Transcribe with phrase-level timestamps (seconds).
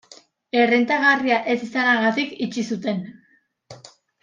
[0.61, 3.05] Errentagarria ez izanagatik itxi zuten.